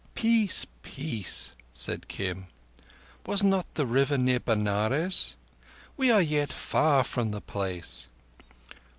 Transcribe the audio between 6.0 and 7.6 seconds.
are yet far from the